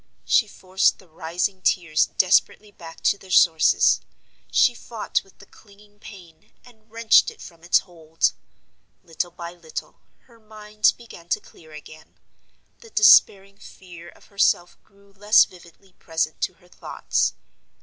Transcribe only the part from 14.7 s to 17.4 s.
grew less vividly present to her thoughts.